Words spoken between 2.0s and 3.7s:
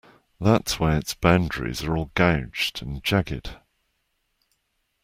gouged and jagged.